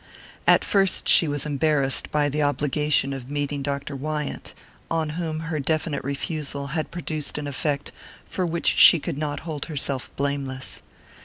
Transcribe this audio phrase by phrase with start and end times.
[0.47, 3.95] At first she was embarrassed by the obligation of meeting Dr.
[3.95, 4.55] Wyant,
[4.89, 7.91] on whom her definite refusal had produced an effect
[8.25, 10.81] for which she could not hold herself blameless.